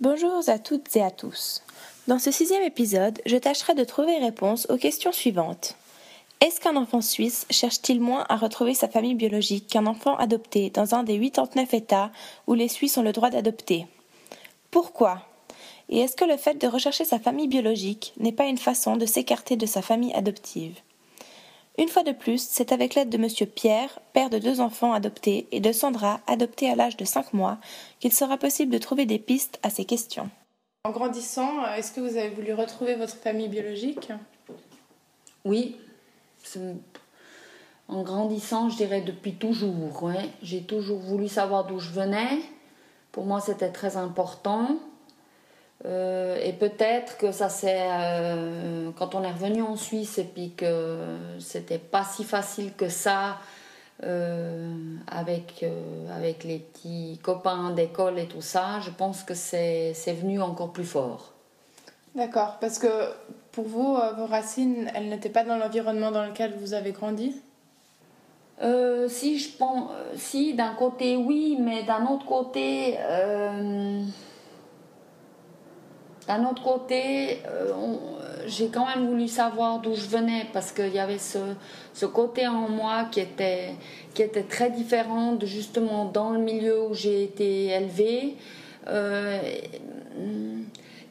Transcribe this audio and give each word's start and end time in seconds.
Bonjour 0.00 0.42
à 0.48 0.58
toutes 0.58 0.94
et 0.96 1.02
à 1.02 1.10
tous. 1.10 1.62
Dans 2.08 2.18
ce 2.18 2.30
sixième 2.30 2.62
épisode, 2.62 3.20
je 3.24 3.36
tâcherai 3.36 3.74
de 3.74 3.84
trouver 3.84 4.18
réponse 4.18 4.66
aux 4.68 4.76
questions 4.76 5.12
suivantes. 5.12 5.76
Est-ce 6.40 6.60
qu'un 6.60 6.76
enfant 6.76 7.00
suisse 7.00 7.46
cherche-t-il 7.50 8.00
moins 8.00 8.26
à 8.28 8.36
retrouver 8.36 8.74
sa 8.74 8.88
famille 8.88 9.14
biologique 9.14 9.66
qu'un 9.66 9.86
enfant 9.86 10.14
adopté 10.16 10.68
dans 10.68 10.94
un 10.94 11.04
des 11.04 11.18
89 11.18 11.72
États 11.72 12.12
où 12.46 12.52
les 12.52 12.68
Suisses 12.68 12.98
ont 12.98 13.02
le 13.02 13.12
droit 13.12 13.30
d'adopter? 13.30 13.86
Pourquoi? 14.70 15.22
Et 15.88 16.00
est-ce 16.00 16.16
que 16.16 16.26
le 16.26 16.36
fait 16.36 16.60
de 16.60 16.66
rechercher 16.66 17.06
sa 17.06 17.18
famille 17.18 17.48
biologique 17.48 18.12
n'est 18.20 18.32
pas 18.32 18.44
une 18.44 18.58
façon 18.58 18.96
de 18.96 19.06
s'écarter 19.06 19.56
de 19.56 19.64
sa 19.64 19.80
famille 19.80 20.12
adoptive? 20.12 20.78
Une 21.78 21.88
fois 21.88 22.02
de 22.02 22.10
plus, 22.10 22.42
c'est 22.42 22.72
avec 22.72 22.96
l'aide 22.96 23.08
de 23.08 23.18
Monsieur 23.18 23.46
Pierre, 23.46 24.00
père 24.12 24.30
de 24.30 24.38
deux 24.38 24.60
enfants 24.60 24.92
adoptés, 24.92 25.46
et 25.52 25.60
de 25.60 25.70
Sandra, 25.70 26.20
adoptée 26.26 26.68
à 26.68 26.74
l'âge 26.74 26.96
de 26.96 27.04
cinq 27.04 27.32
mois, 27.32 27.58
qu'il 28.00 28.12
sera 28.12 28.36
possible 28.36 28.72
de 28.72 28.78
trouver 28.78 29.06
des 29.06 29.20
pistes 29.20 29.60
à 29.62 29.70
ces 29.70 29.84
questions. 29.84 30.28
En 30.82 30.90
grandissant, 30.90 31.64
est-ce 31.76 31.92
que 31.92 32.00
vous 32.00 32.16
avez 32.16 32.30
voulu 32.30 32.52
retrouver 32.52 32.96
votre 32.96 33.14
famille 33.14 33.48
biologique? 33.48 34.10
Oui. 35.44 35.76
En 37.86 38.02
grandissant, 38.02 38.70
je 38.70 38.76
dirais 38.76 39.02
depuis 39.02 39.34
toujours. 39.34 40.02
Ouais. 40.02 40.30
J'ai 40.42 40.62
toujours 40.62 40.98
voulu 40.98 41.28
savoir 41.28 41.64
d'où 41.64 41.78
je 41.78 41.90
venais. 41.90 42.40
Pour 43.12 43.24
moi, 43.24 43.40
c'était 43.40 43.70
très 43.70 43.96
important. 43.96 44.80
Euh, 45.84 46.40
et 46.42 46.52
peut-être 46.52 47.18
que 47.18 47.30
ça 47.30 47.48
c'est 47.48 47.78
euh, 47.78 48.90
quand 48.96 49.14
on 49.14 49.22
est 49.22 49.30
revenu 49.30 49.62
en 49.62 49.76
Suisse 49.76 50.18
et 50.18 50.24
puis 50.24 50.52
que 50.56 50.98
c'était 51.38 51.78
pas 51.78 52.02
si 52.02 52.24
facile 52.24 52.74
que 52.74 52.88
ça 52.88 53.36
euh, 54.02 54.74
avec, 55.06 55.64
avec 56.12 56.42
les 56.42 56.58
petits 56.58 57.20
copains 57.22 57.70
d'école 57.70 58.18
et 58.18 58.26
tout 58.26 58.42
ça, 58.42 58.80
je 58.80 58.90
pense 58.90 59.22
que 59.22 59.34
c'est 59.34 59.94
venu 60.20 60.40
encore 60.40 60.72
plus 60.72 60.84
fort. 60.84 61.32
D'accord, 62.14 62.56
parce 62.60 62.78
que 62.80 62.88
pour 63.52 63.66
vous, 63.66 63.96
vos 64.16 64.26
racines, 64.26 64.90
elles 64.94 65.08
n'étaient 65.08 65.28
pas 65.28 65.44
dans 65.44 65.56
l'environnement 65.56 66.10
dans 66.10 66.24
lequel 66.24 66.54
vous 66.58 66.74
avez 66.74 66.92
grandi? 66.92 67.34
Si, 69.08 69.38
je 69.38 69.56
pense, 69.56 69.90
si, 70.16 70.54
d'un 70.54 70.74
côté 70.74 71.16
oui, 71.16 71.56
mais 71.60 71.82
d'un 71.82 72.06
autre 72.06 72.24
côté, 72.24 72.96
d'un 76.28 76.44
autre 76.44 76.62
côté, 76.62 77.38
j'ai 78.48 78.68
quand 78.68 78.86
même 78.86 79.06
voulu 79.06 79.28
savoir 79.28 79.80
d'où 79.80 79.94
je 79.94 80.06
venais 80.06 80.46
parce 80.52 80.72
qu'il 80.72 80.92
y 80.92 80.98
avait 80.98 81.18
ce, 81.18 82.06
côté 82.06 82.46
en 82.46 82.68
moi 82.68 83.06
qui 83.10 83.20
était, 83.20 83.74
très 84.48 84.70
différent 84.70 85.32
de 85.32 85.46
justement 85.46 86.06
dans 86.06 86.30
le 86.30 86.40
milieu 86.40 86.82
où 86.82 86.94
j'ai 86.94 87.24
été 87.24 87.66
élevée, 87.66 88.36
euh, 88.88 89.40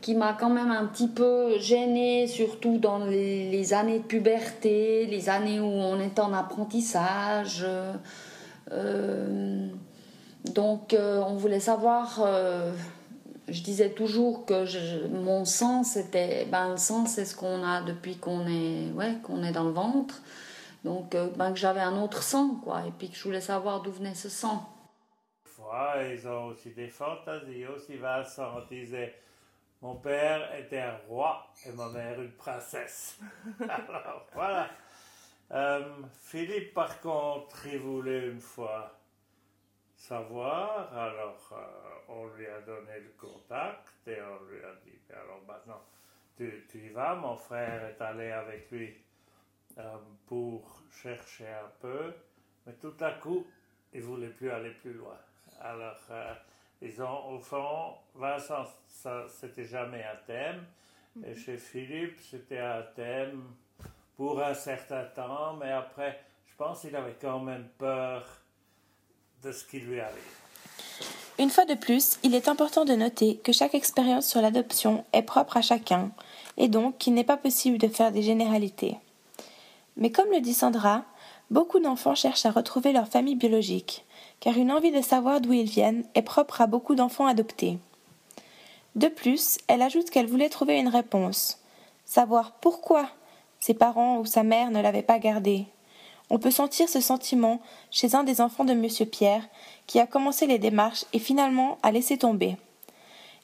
qui 0.02 0.16
m'a 0.16 0.34
quand 0.34 0.50
même 0.50 0.72
un 0.72 0.86
petit 0.86 1.08
peu 1.08 1.58
gênée, 1.60 2.28
surtout 2.28 2.78
dans 2.78 3.06
les, 3.06 3.74
années 3.74 4.00
de 4.00 4.04
puberté, 4.04 5.06
les 5.06 5.30
années 5.30 5.60
où 5.60 5.66
on 5.66 6.00
est 6.00 6.20
en 6.20 6.34
apprentissage. 6.34 7.66
Euh, 8.72 9.68
donc 10.54 10.94
euh, 10.94 11.22
on 11.28 11.36
voulait 11.36 11.60
savoir 11.60 12.20
je 13.48 13.62
disais 13.62 13.92
toujours 13.92 14.46
que 14.46 15.08
mon 15.08 15.46
sang, 15.46 15.84
c'était. 15.84 16.46
Ben, 16.46 16.72
le 16.72 16.78
sang, 16.78 17.06
c'est 17.06 17.26
ce 17.26 17.36
qu'on 17.36 17.64
a 17.64 17.82
depuis 17.82 18.18
qu'on 18.18 18.46
est, 18.48 18.92
ouais, 18.92 19.16
qu'on 19.24 19.44
est 19.44 19.52
dans 19.52 19.64
le 19.64 19.72
ventre. 19.72 20.22
Donc, 20.84 21.16
euh, 21.16 21.30
ben, 21.36 21.52
que 21.52 21.58
j'avais 21.58 21.80
un 21.80 22.02
autre 22.02 22.24
sang, 22.24 22.56
quoi. 22.64 22.86
Et 22.86 22.92
puis 22.92 23.10
que 23.10 23.16
je 23.16 23.24
voulais 23.24 23.42
savoir 23.42 23.82
d'où 23.82 23.92
venait 23.92 24.16
ce 24.16 24.30
sang. 24.30 24.70
Fois, 25.46 25.96
ils 26.12 26.28
ont 26.28 26.46
aussi 26.48 26.72
des 26.72 26.88
fantaisies, 26.90 27.66
aussi 27.66 27.96
Vincent 27.96 28.62
disait 28.70 29.16
Mon 29.82 29.96
père 29.96 30.54
était 30.56 30.82
un 30.82 30.98
roi 31.08 31.48
et 31.66 31.72
ma 31.72 31.90
mère 31.90 32.22
une 32.22 32.34
princesse. 32.34 33.18
Alors, 33.62 34.28
voilà. 34.34 34.70
Euh, 35.52 35.84
Philippe, 36.22 36.74
par 36.74 37.00
contre, 37.00 37.66
il 37.68 37.80
voulait 37.80 38.28
une 38.28 38.42
fois 38.42 38.94
savoir, 39.98 40.98
alors. 40.98 41.50
Euh, 41.52 41.88
on 42.10 42.28
lui 42.28 42.48
a 42.48 42.62
donné 42.62 43.00
le 43.00 43.12
contact 43.18 44.08
et 44.08 44.18
on 44.22 44.46
lui 44.50 44.64
a 44.64 44.74
dit, 44.84 44.98
alors 45.12 45.42
maintenant, 45.48 45.82
tu, 46.36 46.66
tu 46.70 46.78
y 46.78 46.90
vas, 46.90 47.16
mon 47.16 47.36
frère 47.36 47.86
est 47.86 48.02
allé 48.02 48.32
avec 48.32 48.72
lui 48.72 48.96
euh, 49.78 49.98
pour 50.26 50.82
chercher 50.92 51.48
un 51.48 51.72
peu, 51.82 52.14
mais 52.66 52.74
tout 52.74 52.96
à 53.00 53.12
coup, 53.14 53.46
il 53.94 54.02
voulait 54.02 54.30
plus 54.30 54.50
aller 54.50 54.72
plus 54.72 54.94
loin. 54.94 55.18
Alors, 55.62 56.00
euh, 56.12 56.34
ils 56.82 57.02
ont, 57.02 57.36
au 57.36 57.40
fond, 57.40 57.96
Vincent, 58.16 58.66
ça, 58.88 59.28
c'était 59.28 59.66
jamais 59.66 60.04
un 60.04 60.18
thème, 60.26 60.66
et 61.26 61.30
mhm. 61.30 61.36
chez 61.36 61.58
Philippe, 61.58 62.20
c'était 62.20 62.60
un 62.60 62.84
thème 62.96 63.44
pour 64.16 64.42
un 64.42 64.54
certain 64.54 65.06
temps, 65.06 65.56
mais 65.56 65.72
après, 65.72 66.20
je 66.46 66.56
pense 66.56 66.82
qu'il 66.82 66.96
avait 66.96 67.18
quand 67.20 67.40
même 67.40 67.68
peur 67.78 68.26
Une 71.40 71.50
fois 71.50 71.66
de 71.66 71.76
plus, 71.76 72.18
il 72.24 72.34
est 72.34 72.48
important 72.48 72.86
de 72.86 72.94
noter 72.94 73.38
que 73.38 73.52
chaque 73.52 73.76
expérience 73.76 74.28
sur 74.28 74.42
l'adoption 74.42 75.06
est 75.14 75.22
propre 75.22 75.58
à 75.58 75.62
chacun, 75.62 76.12
et 76.58 76.68
donc 76.68 76.98
qu'il 76.98 77.14
n'est 77.14 77.24
pas 77.24 77.38
possible 77.38 77.78
de 77.78 77.88
faire 77.88 78.12
des 78.12 78.24
généralités. 78.24 78.98
Mais 79.96 80.12
comme 80.12 80.32
le 80.32 80.42
dit 80.42 80.54
Sandra, 80.54 81.04
beaucoup 81.52 81.80
d'enfants 81.80 82.16
cherchent 82.16 82.46
à 82.46 82.52
retrouver 82.52 82.92
leur 82.92 83.08
famille 83.08 83.36
biologique, 83.36 84.06
car 84.40 84.58
une 84.58 84.72
envie 84.72 84.92
de 84.92 85.02
savoir 85.02 85.40
d'où 85.40 85.54
ils 85.54 85.70
viennent 85.70 86.04
est 86.16 86.24
propre 86.24 86.62
à 86.62 86.68
beaucoup 86.68 86.96
d'enfants 86.96 87.28
adoptés. 87.28 87.78
De 88.96 89.08
plus, 89.08 89.60
elle 89.68 89.84
ajoute 89.84 90.10
qu'elle 90.10 90.28
voulait 90.28 90.50
trouver 90.50 90.80
une 90.80 90.88
réponse, 90.88 91.60
savoir 92.06 92.54
pourquoi 92.54 93.08
ses 93.60 93.76
parents 93.76 94.18
ou 94.18 94.26
sa 94.26 94.44
mère 94.44 94.72
ne 94.72 94.82
l'avaient 94.82 95.04
pas 95.04 95.20
gardé, 95.20 95.68
on 96.30 96.40
peut 96.40 96.52
sentir 96.52 96.90
ce 96.90 97.00
sentiment 97.00 97.62
chez 97.92 98.16
un 98.16 98.24
des 98.24 98.42
enfants 98.42 98.66
de 98.66 98.74
M. 98.74 98.88
Pierre, 99.10 99.48
qui 99.86 100.00
a 100.00 100.08
commencé 100.08 100.46
les 100.48 100.60
démarches 100.60 101.06
et 101.14 101.20
finalement 101.20 101.78
a 101.84 101.92
laissé 101.92 102.18
tomber. 102.18 102.58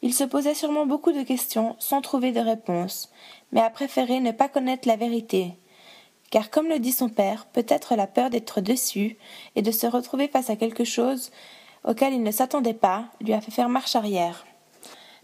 Il 0.02 0.14
se 0.14 0.26
posait 0.26 0.54
sûrement 0.54 0.86
beaucoup 0.86 1.14
de 1.14 1.24
questions 1.24 1.78
sans 1.80 2.02
trouver 2.02 2.34
de 2.34 2.42
réponse, 2.42 3.10
mais 3.52 3.62
a 3.62 3.70
préféré 3.70 4.20
ne 4.20 4.32
pas 4.32 4.50
connaître 4.50 4.88
la 4.88 4.98
vérité. 4.98 5.54
Car 6.30 6.50
comme 6.50 6.68
le 6.68 6.80
dit 6.80 6.92
son 6.92 7.10
père, 7.10 7.46
peut-être 7.46 7.96
la 7.96 8.08
peur 8.08 8.30
d'être 8.30 8.60
déçu 8.60 9.18
et 9.56 9.62
de 9.62 9.72
se 9.72 9.88
retrouver 9.88 10.28
face 10.28 10.50
à 10.50 10.56
quelque 10.56 10.84
chose 10.84 11.32
auquel 11.86 12.14
il 12.14 12.24
ne 12.24 12.32
s'attendait 12.32 12.74
pas 12.74 13.06
lui 13.22 13.34
a 13.34 13.42
fait 13.42 13.52
faire 13.52 13.70
marche 13.70 13.96
arrière. 13.96 14.46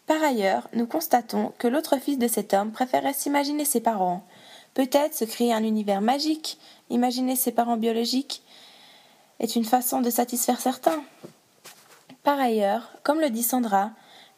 Par 0.06 0.24
ailleurs, 0.24 0.68
nous 0.74 0.88
constatons 0.88 1.54
que 1.58 1.68
l'autre 1.68 1.98
fils 1.98 2.18
de 2.18 2.28
cet 2.28 2.54
homme 2.54 2.72
préférait 2.72 3.14
s'imaginer 3.14 3.66
ses 3.66 3.82
parents, 3.82 4.24
peut-être 4.74 5.16
se 5.16 5.26
créer 5.26 5.54
un 5.54 5.64
univers 5.64 6.02
magique, 6.02 6.58
imaginer 6.90 7.36
ses 7.36 7.52
parents 7.52 7.78
biologiques 7.78 8.44
est 9.40 9.56
une 9.56 9.66
façon 9.66 10.02
de 10.02 10.10
satisfaire 10.10 10.60
certains. 10.60 11.04
Par 12.24 12.40
ailleurs, 12.40 12.92
comme 13.04 13.22
le 13.22 13.30
dit 13.30 13.44
Sandra, 13.44 13.92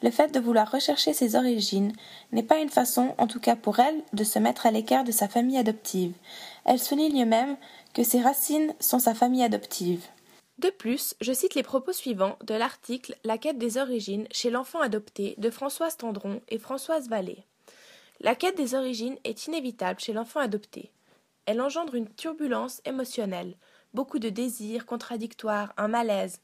le 0.04 0.12
fait 0.12 0.32
de 0.32 0.40
vouloir 0.40 0.72
rechercher 0.72 1.14
ses 1.14 1.36
origines 1.36 1.94
n'est 2.32 2.44
pas 2.44 2.60
une 2.60 2.70
façon, 2.70 3.14
en 3.18 3.28
tout 3.28 3.40
cas 3.40 3.56
pour 3.56 3.80
elle, 3.80 4.02
de 4.14 4.24
se 4.24 4.40
mettre 4.40 4.66
à 4.66 4.72
l'écart 4.72 5.04
de 5.04 5.12
sa 5.12 5.28
famille 5.28 5.58
adoptive. 5.58 6.14
Elle 6.66 6.80
souligne 6.80 7.26
même 7.26 7.58
que 7.94 8.04
ses 8.04 8.22
racines 8.22 8.74
sont 8.80 9.00
sa 9.00 9.14
famille 9.14 9.44
adoptive. 9.44 10.06
De 10.58 10.70
plus, 10.70 11.16
je 11.22 11.34
cite 11.34 11.56
les 11.56 11.64
propos 11.64 11.94
suivants 11.94 12.38
de 12.44 12.54
l'article 12.54 13.16
La 13.24 13.38
quête 13.38 13.58
des 13.58 13.78
origines 13.78 14.28
chez 14.32 14.50
l'enfant 14.50 14.80
adopté 14.80 15.36
de 15.38 15.50
Françoise 15.50 15.98
Tendron 15.98 16.42
et 16.50 16.60
Françoise 16.60 17.10
Vallée. 17.10 17.46
La 18.24 18.36
quête 18.36 18.56
des 18.56 18.76
origines 18.76 19.18
est 19.24 19.48
inévitable 19.48 20.00
chez 20.00 20.14
l'enfant 20.14 20.42
adopté. 20.42 20.92
Elle 21.48 21.60
engendre 21.60 21.96
une 21.96 22.08
turbulence 22.08 22.80
émotionnelle, 22.86 23.56
beaucoup 23.96 24.20
de 24.20 24.30
désirs 24.30 24.86
contradictoires, 24.86 25.74
un 25.76 25.88
malaise. 25.88 26.40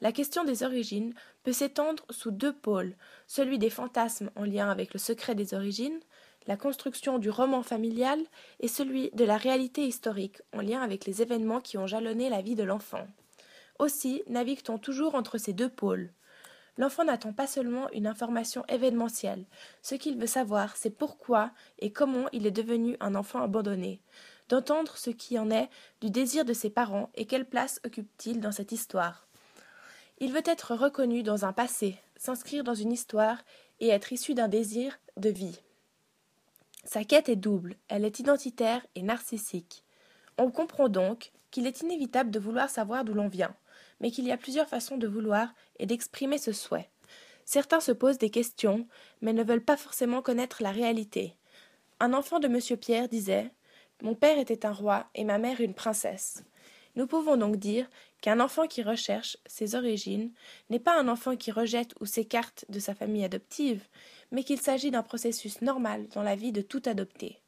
La 0.00 0.12
question 0.12 0.44
des 0.44 0.62
origines 0.62 1.12
peut 1.42 1.52
s'étendre 1.52 2.06
sous 2.08 2.30
deux 2.30 2.54
pôles, 2.54 2.94
celui 3.26 3.58
des 3.58 3.68
fantasmes 3.68 4.30
en 4.34 4.44
lien 4.44 4.70
avec 4.70 4.94
le 4.94 4.98
secret 4.98 5.34
des 5.34 5.52
origines, 5.52 6.00
la 6.46 6.56
construction 6.56 7.18
du 7.18 7.28
roman 7.28 7.62
familial, 7.62 8.18
et 8.60 8.68
celui 8.68 9.10
de 9.10 9.26
la 9.26 9.36
réalité 9.36 9.86
historique 9.86 10.40
en 10.54 10.62
lien 10.62 10.80
avec 10.80 11.04
les 11.04 11.20
événements 11.20 11.60
qui 11.60 11.76
ont 11.76 11.86
jalonné 11.86 12.30
la 12.30 12.40
vie 12.40 12.56
de 12.56 12.64
l'enfant. 12.64 13.06
Aussi 13.78 14.22
navigue-t-on 14.26 14.78
toujours 14.78 15.14
entre 15.14 15.36
ces 15.36 15.52
deux 15.52 15.68
pôles. 15.68 16.12
L'enfant 16.80 17.04
n'attend 17.04 17.34
pas 17.34 17.46
seulement 17.46 17.90
une 17.90 18.06
information 18.06 18.64
événementielle. 18.66 19.44
Ce 19.82 19.94
qu'il 19.94 20.16
veut 20.16 20.26
savoir, 20.26 20.78
c'est 20.78 20.88
pourquoi 20.88 21.50
et 21.78 21.92
comment 21.92 22.24
il 22.32 22.46
est 22.46 22.50
devenu 22.50 22.96
un 23.00 23.14
enfant 23.14 23.42
abandonné, 23.42 24.00
d'entendre 24.48 24.96
ce 24.96 25.10
qui 25.10 25.38
en 25.38 25.50
est 25.50 25.68
du 26.00 26.08
désir 26.08 26.46
de 26.46 26.54
ses 26.54 26.70
parents 26.70 27.10
et 27.16 27.26
quelle 27.26 27.44
place 27.44 27.82
occupe-t-il 27.84 28.40
dans 28.40 28.50
cette 28.50 28.72
histoire. 28.72 29.26
Il 30.20 30.32
veut 30.32 30.40
être 30.46 30.74
reconnu 30.74 31.22
dans 31.22 31.44
un 31.44 31.52
passé, 31.52 31.98
s'inscrire 32.16 32.64
dans 32.64 32.72
une 32.72 32.92
histoire 32.92 33.36
et 33.80 33.88
être 33.88 34.14
issu 34.14 34.32
d'un 34.32 34.48
désir 34.48 34.98
de 35.18 35.28
vie. 35.28 35.60
Sa 36.84 37.04
quête 37.04 37.28
est 37.28 37.36
double, 37.36 37.76
elle 37.88 38.06
est 38.06 38.20
identitaire 38.20 38.86
et 38.94 39.02
narcissique. 39.02 39.84
On 40.38 40.50
comprend 40.50 40.88
donc 40.88 41.32
qu'il 41.50 41.66
est 41.66 41.82
inévitable 41.82 42.30
de 42.30 42.38
vouloir 42.38 42.70
savoir 42.70 43.04
d'où 43.04 43.12
l'on 43.12 43.28
vient, 43.28 43.54
mais 44.00 44.10
qu'il 44.10 44.26
y 44.26 44.32
a 44.32 44.36
plusieurs 44.36 44.68
façons 44.68 44.96
de 44.96 45.06
vouloir 45.06 45.54
et 45.78 45.86
d'exprimer 45.86 46.38
ce 46.38 46.52
souhait. 46.52 46.90
Certains 47.44 47.80
se 47.80 47.92
posent 47.92 48.18
des 48.18 48.30
questions, 48.30 48.86
mais 49.20 49.32
ne 49.32 49.42
veulent 49.42 49.64
pas 49.64 49.76
forcément 49.76 50.22
connaître 50.22 50.62
la 50.62 50.70
réalité. 50.70 51.36
Un 51.98 52.12
enfant 52.14 52.38
de 52.38 52.46
M. 52.46 52.78
Pierre 52.78 53.08
disait 53.08 53.50
Mon 54.02 54.14
père 54.14 54.38
était 54.38 54.64
un 54.64 54.72
roi 54.72 55.06
et 55.14 55.24
ma 55.24 55.38
mère 55.38 55.60
une 55.60 55.74
princesse. 55.74 56.44
Nous 56.96 57.06
pouvons 57.06 57.36
donc 57.36 57.56
dire 57.56 57.88
qu'un 58.20 58.40
enfant 58.40 58.66
qui 58.66 58.82
recherche 58.82 59.36
ses 59.46 59.74
origines 59.74 60.32
n'est 60.70 60.80
pas 60.80 60.98
un 60.98 61.08
enfant 61.08 61.36
qui 61.36 61.50
rejette 61.52 61.94
ou 62.00 62.06
s'écarte 62.06 62.64
de 62.68 62.80
sa 62.80 62.94
famille 62.94 63.24
adoptive, 63.24 63.82
mais 64.30 64.44
qu'il 64.44 64.60
s'agit 64.60 64.90
d'un 64.90 65.02
processus 65.02 65.60
normal 65.62 66.08
dans 66.14 66.22
la 66.22 66.36
vie 66.36 66.52
de 66.52 66.62
tout 66.62 66.82
adopté. 66.86 67.40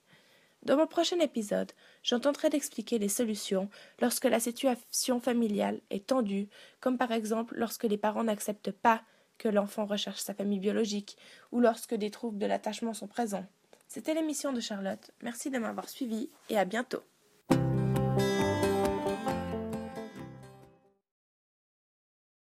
Dans 0.63 0.77
mon 0.77 0.87
prochain 0.87 1.19
épisode, 1.19 1.73
j'entendrai 2.05 2.49
d'expliquer 2.49 2.99
les 2.99 3.09
solutions 3.09 3.69
lorsque 4.01 4.27
la 4.27 4.39
situation 4.39 5.19
familiale 5.19 5.81
est 5.91 6.07
tendue, 6.07 6.49
comme 6.81 6.99
par 6.99 7.11
exemple 7.11 7.55
lorsque 7.57 7.85
les 7.85 7.99
parents 7.99 8.25
n'acceptent 8.25 8.71
pas 8.71 9.03
que 9.39 9.49
l'enfant 9.49 9.87
recherche 9.87 10.21
sa 10.21 10.35
famille 10.35 10.61
biologique 10.61 11.17
ou 11.51 11.59
lorsque 11.59 11.95
des 11.95 12.11
troubles 12.11 12.39
de 12.39 12.47
l'attachement 12.47 12.95
sont 12.95 13.09
présents. 13.09 13.47
C'était 13.89 14.15
l'émission 14.15 14.53
de 14.53 14.61
Charlotte. 14.61 15.11
Merci 15.23 15.51
de 15.51 15.59
m'avoir 15.59 15.89
suivi 15.89 16.31
et 16.49 16.57
à 16.57 16.65
bientôt. 16.65 17.03